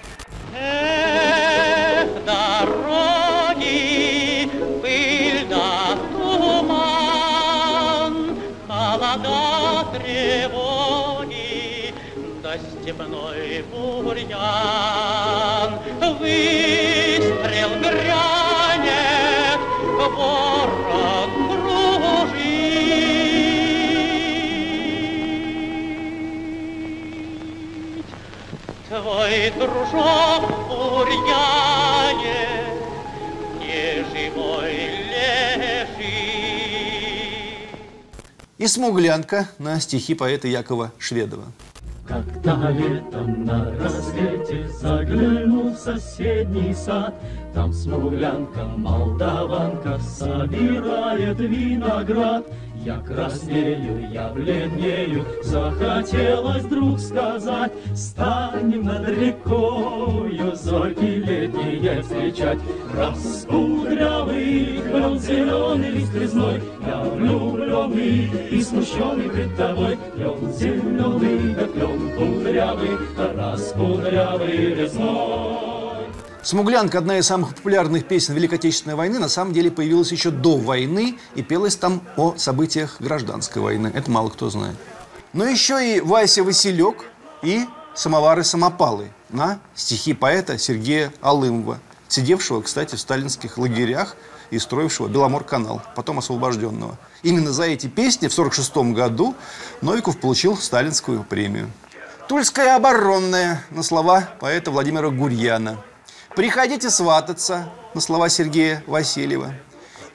Эх, 0.53 2.09
дороги, 2.25 3.69
пыль 4.81 5.47
да 5.49 5.97
туман, 6.11 8.13
холода 8.67 9.87
тревоги, 9.93 11.93
да 12.43 12.57
степной 12.57 13.63
бурьян. 13.71 15.79
Выстрел 16.19 17.69
грянет, 17.79 19.61
ворог 19.97 20.80
Твой 29.01 29.51
дружок 29.57 30.43
бурьяне, 30.69 32.45
неживой 33.59 34.75
лежит. 35.09 36.51
И 38.59 38.67
«Смуглянка» 38.67 39.47
на 39.57 39.79
стихи 39.79 40.13
поэта 40.13 40.47
Якова 40.47 40.91
Шведова. 40.99 41.45
Когда 42.07 42.69
летом 42.69 43.43
на 43.43 43.71
рассвете 43.79 44.67
заглянул 44.67 45.73
в 45.73 45.79
соседний 45.79 46.75
сад, 46.75 47.15
Там 47.53 47.73
смуглянка, 47.73 48.63
молдаванка 48.63 49.99
собирает 49.99 51.37
виноград. 51.39 52.45
Я 52.83 52.97
краснею, 52.97 54.09
я 54.11 54.29
бледнею, 54.29 55.23
захотелось 55.43 56.63
вдруг 56.63 56.99
сказать, 56.99 57.71
Станем 57.93 58.85
над 58.85 59.07
рекою 59.07 60.55
зорьки 60.55 61.05
летние 61.05 62.01
встречать. 62.01 62.57
Раскудрявый 62.95 64.81
клен 64.81 65.19
зеленый 65.19 65.91
лист 65.91 66.15
резной, 66.15 66.63
Я 66.87 67.01
влюбленный 67.01 68.49
и 68.49 68.61
смущенный 68.63 69.29
пред 69.29 69.55
тобой. 69.55 69.99
Клен 70.15 70.51
зеленый, 70.51 71.53
да 71.53 71.67
клен 71.67 72.17
кудрявый, 72.17 72.97
раскудрявый 73.35 74.73
резной. 74.73 75.70
«Смуглянка»– 76.43 76.97
одна 76.99 77.19
из 77.19 77.27
самых 77.27 77.53
популярных 77.53 78.07
песен 78.07 78.33
Великой 78.33 78.55
Отечественной 78.55 78.95
войны, 78.95 79.19
на 79.19 79.29
самом 79.29 79.53
деле 79.53 79.69
появилась 79.69 80.11
еще 80.11 80.31
до 80.31 80.57
войны 80.57 81.19
и 81.35 81.43
пелась 81.43 81.75
там 81.75 82.01
о 82.17 82.33
событиях 82.35 82.95
гражданской 82.99 83.61
войны. 83.61 83.91
Это 83.93 84.09
мало 84.09 84.29
кто 84.29 84.49
знает. 84.49 84.75
Но 85.33 85.45
еще 85.45 85.97
и 85.97 86.01
Вася 86.01 86.43
Василек 86.43 87.05
и 87.43 87.67
«Самовары-самопалы» 87.93 89.11
на 89.29 89.59
стихи 89.75 90.13
поэта 90.13 90.57
Сергея 90.57 91.13
Алымова, 91.21 91.79
сидевшего, 92.07 92.63
кстати, 92.63 92.95
в 92.95 92.99
сталинских 92.99 93.59
лагерях 93.59 94.15
и 94.49 94.57
строившего 94.57 95.09
Беломор-канал, 95.09 95.83
потом 95.95 96.17
освобожденного. 96.17 96.97
Именно 97.21 97.51
за 97.51 97.65
эти 97.65 97.85
песни 97.85 98.27
в 98.27 98.33
1946 98.33 98.95
году 98.95 99.35
Новиков 99.81 100.19
получил 100.19 100.57
сталинскую 100.57 101.23
премию. 101.23 101.69
«Тульская 102.27 102.75
оборонная» 102.75 103.63
на 103.69 103.83
слова 103.83 104.27
поэта 104.39 104.71
Владимира 104.71 105.11
Гурьяна– 105.11 105.77
Приходите 106.35 106.89
свататься, 106.89 107.69
на 107.93 107.99
слова 107.99 108.29
Сергея 108.29 108.83
Васильева. 108.87 109.53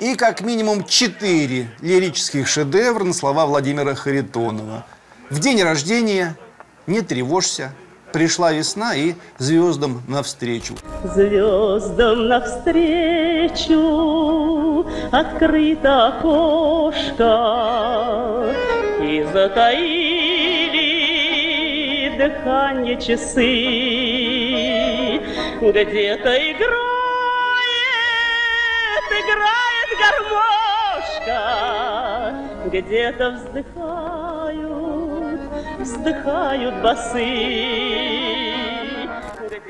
И 0.00 0.14
как 0.14 0.40
минимум 0.40 0.84
четыре 0.84 1.68
лирических 1.82 2.48
шедевра 2.48 3.04
на 3.04 3.12
слова 3.12 3.44
Владимира 3.44 3.94
Харитонова. 3.94 4.86
В 5.28 5.38
день 5.40 5.62
рождения 5.62 6.34
не 6.86 7.02
тревожься, 7.02 7.74
пришла 8.12 8.50
весна 8.52 8.94
и 8.94 9.14
звездам 9.36 10.02
навстречу. 10.08 10.74
Звездам 11.04 12.28
навстречу 12.28 13.76
открыто 15.12 16.08
окошко 16.08 17.26
И 19.02 19.26
затаили 19.32 20.86
дыхание 22.16 22.98
часы 22.98 24.05
где-то 25.84 26.36
играет, 26.52 26.76
играет 29.10 29.90
гармошка, 31.24 31.40
где-то 32.70 33.30
вздыхают, 33.32 34.60
вздыхают 35.78 36.74
басы. 36.82 38.15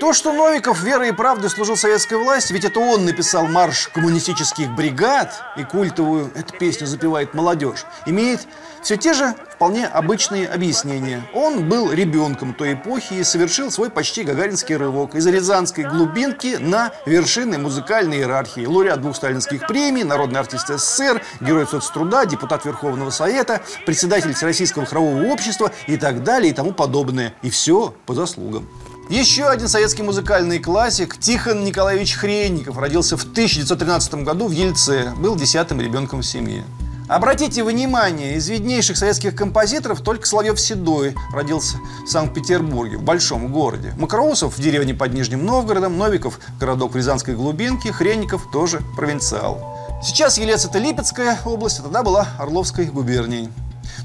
То, 0.01 0.13
что 0.13 0.33
Новиков 0.33 0.83
верой 0.83 1.09
и 1.09 1.13
правдой 1.13 1.49
служил 1.49 1.77
советской 1.77 2.19
власти, 2.19 2.53
ведь 2.53 2.65
это 2.65 2.81
он 2.81 3.05
написал 3.05 3.47
марш 3.47 3.89
коммунистических 3.89 4.71
бригад 4.75 5.33
и 5.57 5.65
культовую 5.65 6.31
эту 6.35 6.55
песню 6.57 6.87
запевает 6.87 7.35
молодежь, 7.35 7.85
имеет 8.05 8.47
все 8.83 8.97
те 8.97 9.15
же 9.15 9.35
вполне 9.51 9.87
обычные 9.87 10.49
объяснения. 10.49 11.23
Он 11.35 11.69
был 11.69 11.91
ребенком 11.91 12.53
той 12.53 12.75
эпохи 12.75 13.15
и 13.15 13.25
совершил 13.25 13.71
свой 13.71 13.91
почти 13.91 14.23
гагаринский 14.23 14.77
рывок 14.77 15.15
из 15.15 15.27
рязанской 15.27 15.85
глубинки 15.85 16.57
на 16.61 16.93
вершины 17.07 17.59
музыкальной 17.59 18.19
иерархии. 18.19 18.67
Лауреат 18.67 19.01
двух 19.01 19.17
сталинских 19.17 19.67
премий, 19.67 20.05
народный 20.05 20.41
артист 20.41 20.69
СССР, 20.69 21.23
герой 21.41 21.67
соцтруда, 21.67 22.27
депутат 22.27 22.65
Верховного 22.65 23.11
Совета, 23.11 23.63
председатель 23.87 24.35
Всероссийского 24.35 24.85
хорового 24.85 25.33
общества 25.33 25.73
и 25.87 25.97
так 25.97 26.23
далее 26.23 26.51
и 26.51 26.55
тому 26.55 26.73
подобное. 26.73 27.35
И 27.43 27.51
все 27.51 27.95
по 28.05 28.15
заслугам. 28.15 28.69
Еще 29.09 29.47
один 29.47 29.69
советский 29.69 30.03
музыкальный 30.03 30.59
классик 30.59 31.17
Тихон 31.17 31.63
Николаевич 31.63 32.17
Хренников 32.17 32.77
родился 32.77 33.17
в 33.17 33.23
1913 33.23 34.15
году 34.25 34.49
в 34.49 34.51
Ельце, 34.51 35.13
был 35.19 35.37
десятым 35.37 35.81
ребенком 35.81 36.23
в 36.23 36.27
семье. 36.27 36.65
Обратите 37.07 37.63
внимание, 37.63 38.35
из 38.35 38.49
виднейших 38.49 38.97
советских 38.97 39.37
композиторов 39.37 40.01
только 40.01 40.27
Соловьев 40.27 40.59
Седой 40.59 41.15
родился 41.33 41.77
в 42.05 42.09
Санкт-Петербурге, 42.09 42.97
в 42.97 43.05
большом 43.05 43.53
городе. 43.53 43.95
Макроусов 43.97 44.59
в 44.59 44.61
деревне 44.61 44.93
под 44.93 45.15
Нижним 45.15 45.47
Новгородом, 45.47 45.97
Новиков– 45.97 46.41
городок 46.59 46.95
в 46.95 46.97
Рязанской 46.97 47.37
глубинке, 47.37 47.93
Хренников 47.93 48.51
тоже 48.51 48.81
провинциал. 48.97 49.61
Сейчас 50.03 50.37
Елец– 50.37 50.65
это 50.67 50.81
Липецкая 50.81 51.39
область, 51.45 51.79
а 51.79 51.85
тогда 51.85 52.03
была 52.03 52.27
Орловской 52.41 52.87
губернией. 52.87 53.51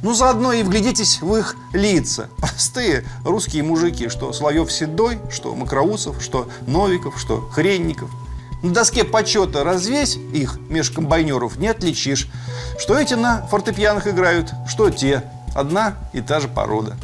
Ну, 0.04 0.16
заодно 0.16 0.52
и 0.52 0.64
вглядитесь 0.64 1.22
в 1.22 1.36
их 1.36 1.56
лица. 1.74 2.30
Простые 2.38 3.06
русские 3.24 3.64
мужики, 3.64 4.10
что 4.10 4.34
Соловьев 4.34 4.72
Седой, 4.72 5.20
что 5.32 5.54
Макроусов, 5.56 6.24
что 6.24 6.50
Новиков, 6.66 7.20
что 7.20 7.42
Хренников. 7.42 8.10
На 8.64 8.72
доске 8.72 9.04
почета 9.04 9.64
развесь 9.64 10.18
их 10.34 10.60
меж 10.70 10.90
комбайнеров, 10.92 11.58
не 11.58 11.68
отличишь. 11.68 12.28
Что 12.80 13.00
эти 13.00 13.14
на 13.14 13.46
фортепианах 13.48 14.08
играют, 14.08 14.54
что 14.68 14.90
те. 14.90 15.24
Одна 15.54 15.96
и 16.14 16.22
та 16.22 16.40
же 16.40 16.48
порода. 16.48 16.96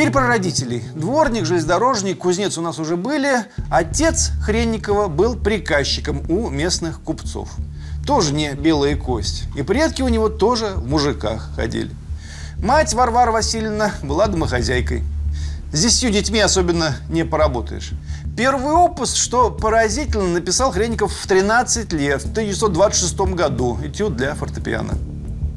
Теперь 0.00 0.14
про 0.14 0.28
родителей. 0.28 0.82
Дворник, 0.94 1.44
железнодорожник, 1.44 2.16
кузнец 2.16 2.56
у 2.56 2.62
нас 2.62 2.78
уже 2.78 2.96
были. 2.96 3.44
Отец 3.70 4.30
Хренникова 4.42 5.08
был 5.08 5.36
приказчиком 5.36 6.22
у 6.30 6.48
местных 6.48 7.02
купцов. 7.02 7.50
Тоже 8.06 8.32
не 8.32 8.54
белая 8.54 8.96
кость. 8.96 9.44
И 9.56 9.62
предки 9.62 10.00
у 10.00 10.08
него 10.08 10.30
тоже 10.30 10.68
в 10.68 10.88
мужиках 10.88 11.50
ходили. 11.54 11.90
Мать 12.62 12.94
Варвара 12.94 13.30
Васильевна 13.30 13.92
была 14.02 14.26
домохозяйкой. 14.26 15.02
С 15.70 15.82
десятью 15.82 16.12
детьми 16.12 16.40
особенно 16.40 16.96
не 17.10 17.26
поработаешь. 17.26 17.90
Первый 18.38 18.72
опус, 18.72 19.12
что 19.12 19.50
поразительно, 19.50 20.28
написал 20.28 20.72
Хренников 20.72 21.12
в 21.12 21.26
13 21.26 21.92
лет, 21.92 22.22
в 22.22 22.30
1926 22.30 23.34
году. 23.34 23.78
Этюд 23.84 24.16
для 24.16 24.34
фортепиано. 24.34 24.94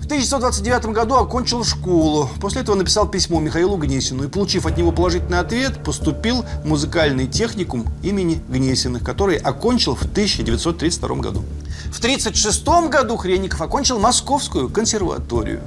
В 0.04 0.06
1929 0.06 0.88
году 0.88 1.16
окончил 1.16 1.64
школу. 1.64 2.30
После 2.42 2.62
этого 2.62 2.76
написал 2.76 3.08
письмо 3.08 3.40
Михаилу 3.40 3.78
Гнесину 3.78 4.26
и, 4.26 4.28
получив 4.28 4.66
от 4.66 4.76
него 4.76 4.92
положительный 4.92 5.40
ответ, 5.40 5.82
поступил 5.82 6.44
в 6.62 6.68
музыкальный 6.68 7.26
техникум 7.26 7.86
имени 8.04 8.44
Гнесиных, 8.50 9.02
который 9.02 9.38
окончил 9.38 9.96
в 9.96 10.02
1932 10.02 11.16
году. 11.16 11.44
В 11.86 12.00
1936 12.00 12.90
году 12.90 13.16
Хренников 13.16 13.62
окончил 13.62 13.98
Московскую 13.98 14.68
консерваторию. 14.70 15.62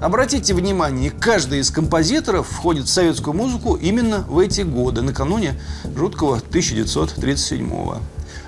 Обратите 0.00 0.52
внимание, 0.52 1.12
каждый 1.12 1.60
из 1.60 1.70
композиторов 1.70 2.48
входит 2.48 2.86
в 2.86 2.90
советскую 2.90 3.34
музыку 3.34 3.76
именно 3.76 4.24
в 4.28 4.40
эти 4.40 4.62
годы, 4.62 5.02
накануне 5.02 5.60
жуткого 5.94 6.38
1937 6.38 7.68
года. 7.68 8.00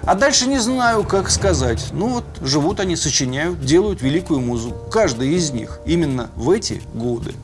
А 0.08 0.14
дальше 0.14 0.46
не 0.46 0.58
знаю, 0.58 1.04
как 1.04 1.28
сказать. 1.28 1.88
Ну 1.92 2.08
вот, 2.08 2.24
живут 2.40 2.80
они, 2.80 2.96
сочиняют, 2.96 3.60
делают 3.60 4.00
великую 4.00 4.40
музыку. 4.40 4.88
Каждый 4.90 5.34
из 5.34 5.50
них 5.50 5.80
именно 5.84 6.30
в 6.34 6.50
эти 6.50 6.80
годы. 6.94 7.34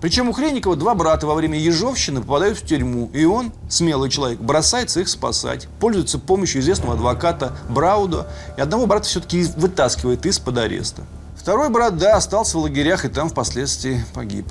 Причем 0.00 0.28
у 0.28 0.32
Хренникова 0.32 0.74
два 0.74 0.96
брата 0.96 1.28
во 1.28 1.36
время 1.36 1.60
Ежовщины 1.60 2.20
попадают 2.20 2.58
в 2.58 2.66
тюрьму, 2.66 3.08
и 3.12 3.24
он, 3.24 3.52
смелый 3.68 4.10
человек, 4.10 4.40
бросается 4.40 4.98
их 4.98 5.08
спасать, 5.08 5.68
пользуется 5.78 6.18
помощью 6.18 6.60
известного 6.60 6.94
адвоката 6.94 7.56
Брауда, 7.68 8.26
и 8.56 8.60
одного 8.60 8.86
брата 8.86 9.06
все-таки 9.06 9.44
вытаскивает 9.56 10.26
из-под 10.26 10.58
ареста. 10.58 11.02
Второй 11.48 11.70
брат, 11.70 11.96
да, 11.96 12.16
остался 12.16 12.58
в 12.58 12.60
лагерях 12.60 13.06
и 13.06 13.08
там 13.08 13.30
впоследствии 13.30 14.04
погиб. 14.12 14.44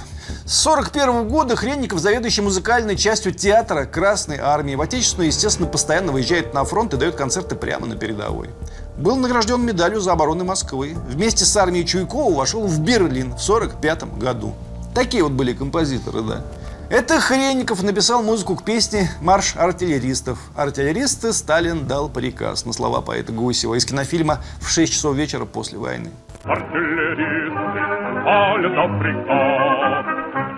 С 0.47 0.53
41 0.61 1.27
года 1.27 1.55
Хренников, 1.55 1.99
заведующий 1.99 2.41
музыкальной 2.41 2.95
частью 2.95 3.35
театра 3.35 3.85
Красной 3.85 4.39
Армии, 4.39 4.73
в 4.73 4.81
Отечественную, 4.81 5.27
естественно, 5.27 5.69
постоянно 5.69 6.11
выезжает 6.11 6.55
на 6.55 6.63
фронт 6.63 6.95
и 6.95 6.97
дает 6.97 7.13
концерты 7.13 7.53
прямо 7.53 7.85
на 7.85 7.95
передовой. 7.97 8.49
Был 8.97 9.15
награжден 9.15 9.63
медалью 9.63 10.01
за 10.01 10.13
оборону 10.13 10.43
Москвы. 10.43 10.97
Вместе 11.07 11.45
с 11.45 11.55
армией 11.55 11.85
Чуйкова 11.85 12.33
вошел 12.33 12.65
в 12.65 12.79
Берлин 12.79 13.35
в 13.35 13.41
45 13.43 14.17
году. 14.17 14.55
Такие 14.95 15.21
вот 15.21 15.33
были 15.33 15.53
композиторы, 15.53 16.23
да. 16.23 16.43
Это 16.89 17.19
Хренников 17.19 17.83
написал 17.83 18.23
музыку 18.23 18.55
к 18.55 18.63
песне 18.63 19.11
«Марш 19.21 19.55
артиллеристов». 19.55 20.39
Артиллеристы 20.55 21.31
Сталин 21.31 21.85
дал 21.85 22.09
приказ 22.09 22.65
на 22.65 22.73
слова 22.73 23.01
поэта 23.01 23.33
Гусева 23.33 23.75
из 23.75 23.85
кинофильма 23.85 24.41
«В 24.59 24.69
6 24.69 24.93
часов 24.93 25.15
вечера 25.15 25.45
после 25.45 25.77
войны» 25.77 26.09
артиллеристы 26.47 27.81
полят 28.23 28.73
на 28.73 28.85
приказ. 28.99 30.05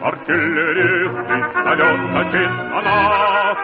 Артиллеристы 0.02 1.36
полет 1.66 2.00
летит 2.16 2.52
на 2.72 2.82
нас. 2.82 3.58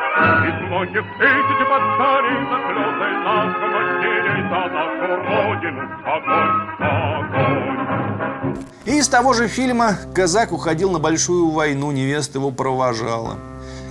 Из 0.48 0.58
многих 0.68 1.06
тысяч 1.20 1.60
батарей 1.70 2.40
за 2.50 2.58
клёзой 2.66 3.14
нас 3.26 3.50
командирей 3.62 4.42
за 4.50 4.62
нашу 4.76 5.08
родину 5.26 5.84
огонь, 6.06 6.56
огонь. 6.80 8.56
И 8.86 9.00
из 9.00 9.08
того 9.08 9.34
же 9.34 9.48
фильма 9.48 9.98
казак 10.14 10.52
уходил 10.52 10.92
на 10.92 11.00
большую 11.00 11.50
войну, 11.50 11.92
невеста 11.92 12.38
его 12.40 12.52
провожала. 12.52 13.38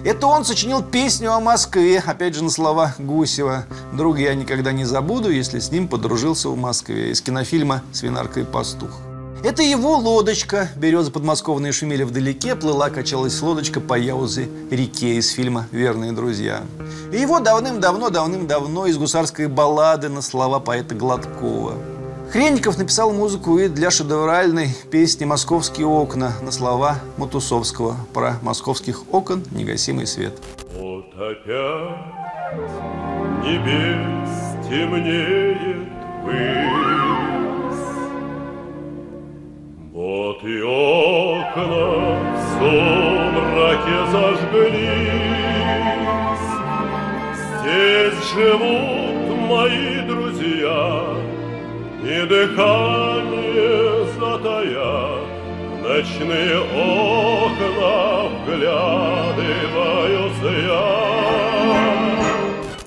Это 0.05 0.27
он 0.27 0.45
сочинил 0.45 0.83
песню 0.83 1.33
о 1.33 1.41
Москве, 1.41 2.03
опять 2.05 2.35
же 2.35 2.45
на 2.45 2.51
слова 2.51 2.95
Гусева. 2.99 3.65
Друга 3.95 4.21
я 4.21 4.35
никогда 4.35 4.71
не 4.71 4.85
забуду, 4.85 5.31
если 5.31 5.59
с 5.59 5.71
ним 5.71 5.89
подружился 5.89 6.51
в 6.51 6.59
Москве. 6.59 7.11
Из 7.11 7.23
кинофильма 7.23 7.83
«Свинарка 7.91 8.41
и 8.41 8.45
пастух». 8.45 8.91
Это 9.43 9.63
его 9.63 9.97
лодочка. 9.97 10.69
Березы 10.77 11.11
подмосковные 11.11 11.73
шумели 11.73 12.03
вдалеке, 12.03 12.55
плыла, 12.55 12.91
качалась 12.91 13.41
лодочка 13.41 13.81
по 13.81 13.99
Яузе 13.99 14.51
реке 14.71 15.15
из 15.15 15.31
фильма 15.31 15.69
«Верные 15.71 16.13
друзья». 16.13 16.65
И 17.11 17.19
его 17.19 17.41
давным-давно, 17.41 18.11
давным-давно 18.11 18.85
из 18.87 18.99
гусарской 18.99 19.47
баллады 19.47 20.11
на 20.11 20.21
слова 20.21 20.61
поэта 20.61 20.95
Гладкова. 20.95 21.94
Хренников 22.35 22.77
написал 22.79 23.13
музыку 23.13 23.59
и 23.61 23.69
для 23.69 23.93
шедевральной 23.93 24.71
песни 24.91 25.25
«Московские 25.25 25.87
окна» 25.87 26.33
на 26.43 26.51
слова 26.51 26.99
Матусовского 27.17 27.95
про 28.13 28.39
московских 28.43 29.03
окон 29.13 29.45
негасимый 29.53 30.09
свет. 30.09 30.37
Вот 30.73 31.15
опять 31.15 31.95
небес 33.45 34.29
темнеет 34.69 35.89
высь. 36.25 36.75
Вот 39.93 40.43
и 40.43 40.61
окна 40.61 41.87
в 42.35 42.43
сумраке 42.59 43.97
зажглись. 44.11 45.23
Здесь 47.61 48.19
живут 48.35 49.39
мои 49.49 50.01
друзья, 50.09 51.14
и 52.05 52.27
дыхание 52.27 54.07
затая, 54.21 55.25
ночные 55.81 56.59
окна 56.61 58.29
вглядываюсь 58.45 59.65
я. 60.67 60.85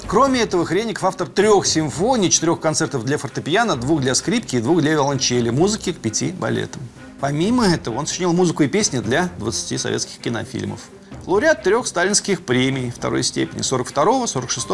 Кроме 0.08 0.41
этого, 0.41 0.65
Хренников 0.65 1.03
автор 1.03 1.27
трех 1.27 1.65
симфоний, 1.65 2.30
четырех 2.30 2.60
концертов 2.60 3.03
для 3.06 3.17
фортепиано, 3.17 3.75
двух 3.75 4.01
для 4.01 4.13
скрипки 4.13 4.58
и 4.58 4.60
двух 4.60 4.82
для 4.82 4.91
виолончели, 4.91 5.49
музыки 5.49 5.93
к 5.93 5.97
пяти 5.97 6.32
балетам. 6.32 6.84
Помимо 7.19 7.65
этого, 7.65 7.97
он 7.97 8.06
сочинил 8.06 8.34
музыку 8.34 8.62
и 8.62 8.67
песни 8.67 8.99
для 8.99 9.30
20 9.39 9.82
советских 9.82 10.19
кинофильмов. 10.19 10.82
Лауреат 11.25 11.63
трех 11.63 11.88
сталинских 11.88 12.45
премий 12.45 12.91
второй 12.91 13.23
степени 13.23 13.63
42, 13.63 14.27
46 14.27 14.67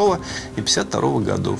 и 0.58 0.62
52 0.62 1.20
годов. 1.22 1.60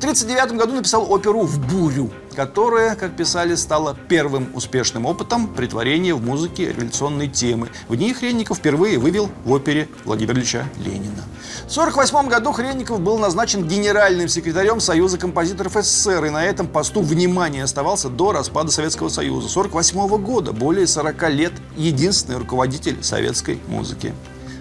В 0.00 0.02
1939 0.02 0.58
году 0.58 0.76
написал 0.76 1.12
оперу 1.12 1.42
«В 1.42 1.58
бурю», 1.58 2.10
которая, 2.34 2.96
как 2.96 3.16
писали, 3.16 3.54
стала 3.54 3.94
первым 4.08 4.48
успешным 4.54 5.04
опытом 5.04 5.46
притворения 5.46 6.14
в 6.14 6.24
музыке 6.24 6.72
революционной 6.72 7.28
темы. 7.28 7.68
В 7.86 7.96
ней 7.96 8.14
Хренников 8.14 8.56
впервые 8.56 8.98
вывел 8.98 9.28
в 9.44 9.52
опере 9.52 9.90
Владимира 10.06 10.32
Ильича 10.38 10.64
Ленина. 10.78 11.24
В 11.68 11.76
1948 11.76 12.28
году 12.30 12.52
Хренников 12.52 12.98
был 12.98 13.18
назначен 13.18 13.68
генеральным 13.68 14.28
секретарем 14.28 14.80
Союза 14.80 15.18
композиторов 15.18 15.74
СССР 15.74 16.24
и 16.24 16.30
на 16.30 16.46
этом 16.46 16.66
посту 16.66 17.02
внимания 17.02 17.62
оставался 17.62 18.08
до 18.08 18.32
распада 18.32 18.70
Советского 18.70 19.10
Союза. 19.10 19.48
1948 19.50 20.24
года, 20.24 20.52
более 20.52 20.86
40 20.86 21.28
лет, 21.28 21.52
единственный 21.76 22.38
руководитель 22.38 23.04
советской 23.04 23.60
музыки. 23.68 24.14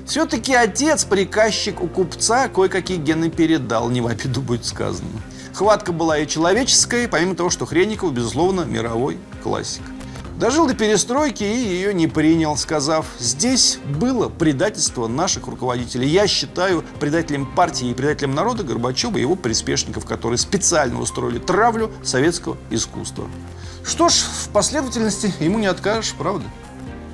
Все-таки 0.10 0.56
отец, 0.56 1.06
приказчик 1.06 1.84
у 1.84 1.88
купца, 1.88 2.48
кое-какие 2.48 2.98
гены 2.98 3.30
передал, 3.30 3.92
не 3.92 4.02
в 4.02 4.08
обиду 4.08 4.42
будет 4.42 4.66
сказано. 4.66 5.08
Хватка 5.54 5.92
была 5.92 6.18
и 6.18 6.26
человеческая, 6.26 7.08
помимо 7.08 7.36
того, 7.36 7.52
что 7.52 7.68
Хренников, 7.68 8.12
безусловно, 8.12 8.62
мировой 8.62 9.20
классик. 9.44 9.84
Дожил 10.40 10.66
до 10.66 10.74
перестройки 10.74 11.44
и 11.44 11.56
ее 11.56 11.94
не 11.94 12.08
принял, 12.08 12.58
сказав, 12.58 13.06
здесь 13.20 13.78
было 14.00 14.30
предательство 14.30 15.08
наших 15.08 15.46
руководителей. 15.46 16.08
Я 16.08 16.26
считаю 16.26 16.84
предателем 17.00 17.46
партии 17.46 17.92
и 17.92 17.94
предателем 17.94 18.34
народа 18.34 18.64
Горбачева 18.64 19.16
и 19.16 19.22
его 19.22 19.36
приспешников, 19.36 20.08
которые 20.08 20.40
специально 20.40 21.00
устроили 21.00 21.38
травлю 21.38 21.92
советского 22.02 22.58
искусства. 22.72 23.28
Что 23.86 24.10
ж, 24.10 24.14
в 24.14 24.50
последовательности 24.50 25.32
ему 25.40 25.60
не 25.60 25.68
откажешь, 25.68 26.16
правда? 26.18 26.46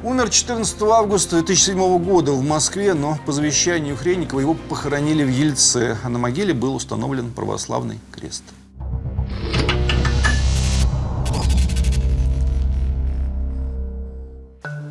Умер 0.05 0.29
14 0.29 0.83
августа 0.83 1.37
2007 1.37 1.97
года 1.97 2.31
в 2.33 2.43
Москве, 2.43 2.93
но 2.93 3.17
по 3.25 3.31
завещанию 3.31 3.97
Хренникова 3.97 4.39
его 4.39 4.53
похоронили 4.53 5.23
в 5.23 5.29
Ельце, 5.29 5.97
а 6.03 6.09
на 6.09 6.19
могиле 6.19 6.53
был 6.53 6.75
установлен 6.75 7.31
православный 7.31 7.99
крест. 8.11 8.43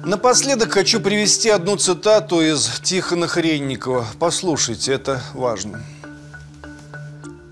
Напоследок 0.04 0.72
хочу 0.72 0.98
привести 0.98 1.48
одну 1.48 1.76
цитату 1.76 2.40
из 2.40 2.80
Тихона 2.82 3.28
Хренникова. 3.28 4.08
Послушайте, 4.18 4.94
это 4.94 5.22
важно. 5.32 5.80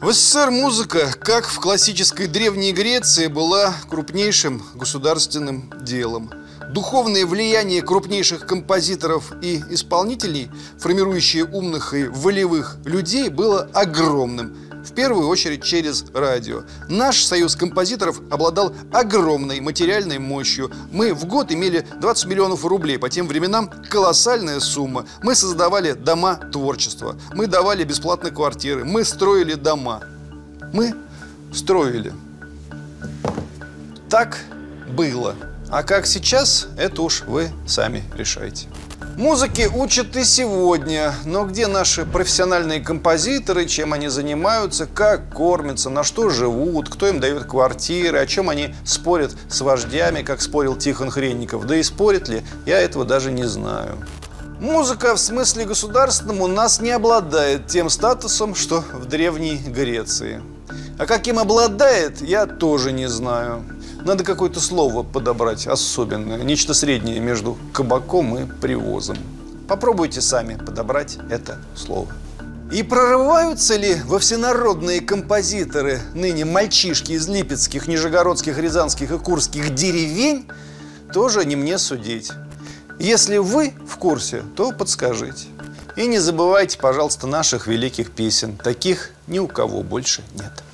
В 0.00 0.12
СССР 0.12 0.50
музыка, 0.50 1.12
как 1.20 1.46
в 1.46 1.60
классической 1.60 2.26
Древней 2.26 2.72
Греции, 2.72 3.28
была 3.28 3.72
крупнейшим 3.88 4.64
государственным 4.74 5.72
делом– 5.80 6.32
Духовное 6.70 7.26
влияние 7.26 7.82
крупнейших 7.82 8.46
композиторов 8.46 9.32
и 9.42 9.62
исполнителей, 9.70 10.50
формирующие 10.78 11.44
умных 11.44 11.94
и 11.94 12.04
волевых 12.04 12.78
людей, 12.84 13.28
было 13.28 13.68
огромным. 13.72 14.56
В 14.84 14.92
первую 14.94 15.28
очередь 15.28 15.62
через 15.62 16.04
радио. 16.12 16.62
Наш 16.88 17.22
союз 17.22 17.54
композиторов 17.54 18.20
обладал 18.30 18.74
огромной 18.92 19.60
материальной 19.60 20.18
мощью. 20.18 20.72
Мы 20.90 21.14
в 21.14 21.24
год 21.26 21.52
имели 21.52 21.86
20 22.00 22.26
миллионов 22.26 22.64
рублей. 22.64 22.98
По 22.98 23.08
тем 23.08 23.28
временам 23.28 23.70
колоссальная 23.88 24.58
сумма. 24.58 25.06
Мы 25.22 25.34
создавали 25.34 25.92
дома 25.92 26.34
творчества. 26.34 27.16
Мы 27.32 27.46
давали 27.46 27.84
бесплатные 27.84 28.32
квартиры. 28.32 28.84
Мы 28.84 29.04
строили 29.04 29.54
дома. 29.54 30.02
Мы 30.72 30.94
строили. 31.52 32.12
Так 34.10 34.40
было. 34.88 35.36
А 35.72 35.82
как 35.82 36.04
сейчас, 36.04 36.68
это 36.76 37.00
уж 37.00 37.22
вы 37.22 37.50
сами 37.66 38.04
решайте. 38.14 38.66
Музыки 39.16 39.70
учат 39.74 40.14
и 40.16 40.22
сегодня, 40.22 41.14
но 41.24 41.46
где 41.46 41.66
наши 41.66 42.04
профессиональные 42.04 42.80
композиторы, 42.80 43.64
чем 43.64 43.94
они 43.94 44.08
занимаются, 44.08 44.84
как 44.86 45.34
кормятся, 45.34 45.88
на 45.88 46.04
что 46.04 46.28
живут, 46.28 46.90
кто 46.90 47.08
им 47.08 47.20
дает 47.20 47.44
квартиры, 47.44 48.18
о 48.18 48.26
чем 48.26 48.50
они 48.50 48.74
спорят 48.84 49.32
с 49.48 49.62
вождями, 49.62 50.20
как 50.20 50.42
спорил 50.42 50.76
Тихон 50.76 51.10
Хренников, 51.10 51.66
да 51.66 51.74
и 51.74 51.82
спорят 51.82 52.28
ли, 52.28 52.42
я 52.66 52.78
этого 52.78 53.06
даже 53.06 53.32
не 53.32 53.44
знаю. 53.44 53.96
Музыка 54.60 55.14
в 55.14 55.18
смысле 55.18 55.64
государственном 55.64 56.42
у 56.42 56.48
нас 56.48 56.82
не 56.82 56.90
обладает 56.90 57.68
тем 57.68 57.88
статусом, 57.88 58.54
что 58.54 58.84
в 58.92 59.06
Древней 59.06 59.56
Греции. 59.56 60.42
А 60.98 61.06
каким 61.06 61.38
обладает, 61.38 62.20
я 62.20 62.44
тоже 62.44 62.92
не 62.92 63.08
знаю. 63.08 63.64
Надо 64.04 64.24
какое-то 64.24 64.58
слово 64.58 65.04
подобрать 65.04 65.68
особенное, 65.68 66.42
нечто 66.42 66.74
среднее 66.74 67.20
между 67.20 67.56
кабаком 67.72 68.36
и 68.36 68.46
привозом. 68.46 69.16
Попробуйте 69.68 70.20
сами 70.20 70.56
подобрать 70.56 71.18
это 71.30 71.58
слово. 71.76 72.08
И 72.72 72.82
прорываются 72.82 73.76
ли 73.76 73.96
во 74.06 74.18
всенародные 74.18 75.00
композиторы 75.02 76.00
ныне 76.14 76.44
мальчишки 76.44 77.12
из 77.12 77.28
липецких, 77.28 77.86
нижегородских, 77.86 78.58
рязанских 78.58 79.12
и 79.12 79.18
курских 79.18 79.74
деревень, 79.74 80.48
тоже 81.12 81.44
не 81.44 81.54
мне 81.54 81.78
судить. 81.78 82.32
Если 82.98 83.36
вы 83.36 83.74
в 83.86 83.98
курсе, 83.98 84.42
то 84.56 84.72
подскажите. 84.72 85.46
И 85.96 86.06
не 86.06 86.18
забывайте, 86.18 86.78
пожалуйста, 86.78 87.26
наших 87.26 87.66
великих 87.66 88.10
песен. 88.10 88.56
Таких 88.56 89.10
ни 89.26 89.38
у 89.38 89.46
кого 89.46 89.82
больше 89.82 90.22
нет. 90.34 90.64